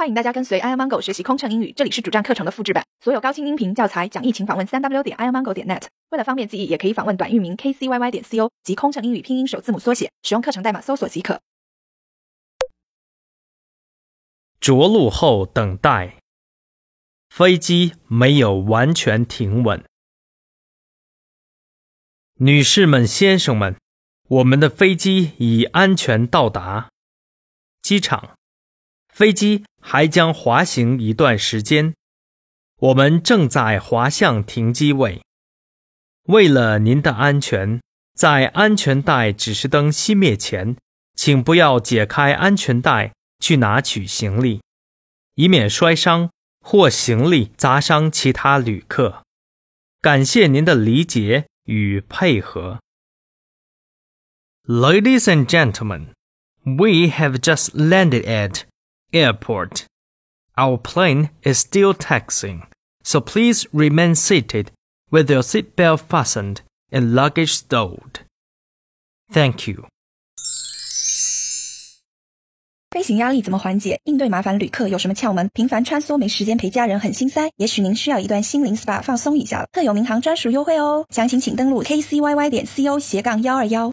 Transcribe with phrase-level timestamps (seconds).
[0.00, 5.88] 欢迎大家跟随 i amango 学习空乘英语，这里是主站课程的复制版，所有高清音频教材讲义，请访问三 w 点 i amango 点 net。
[6.08, 11.42] 为了方便记忆，也可以访问短域名 kcyy 点 co 及空乘英语拼音首字母缩写，使用课程代码搜索即可。
[14.58, 16.16] 着陆后等待，
[17.28, 19.84] 飞机没有完全停稳。
[22.36, 23.76] 女士们、先生们，
[24.28, 26.88] 我们的飞机已安全到达
[27.82, 28.30] 机场。
[29.12, 31.96] 飞机还将滑行一段时间，
[32.76, 35.20] 我们正在滑向停机位。
[36.28, 37.80] 为了您的安全，
[38.14, 40.76] 在安全带指示灯熄灭前，
[41.16, 44.60] 请不要解开安全带去拿取行李，
[45.34, 46.30] 以免摔伤
[46.64, 49.24] 或行李砸伤其他旅客。
[50.00, 52.78] 感谢您的理解与配合。
[54.68, 56.10] Ladies and gentlemen,
[56.62, 58.60] we have just landed at
[59.11, 59.85] Airport.
[60.57, 62.63] Our plane is still taxiing,
[63.03, 64.67] so please remain seated
[65.11, 68.21] with your seatbelt fastened and luggage stowed.
[69.31, 69.85] Thank you.
[72.91, 73.99] 飞行压力怎么缓解？
[74.05, 75.49] 应对麻烦旅客有什么窍门？
[75.53, 81.05] 频繁穿梭没时间陪家人很心塞，也许您需要一段心灵 SPA 放松一下特有民航专属优惠哦！
[81.09, 83.91] 详情请登录 kcyy 点 co 斜杠幺二幺。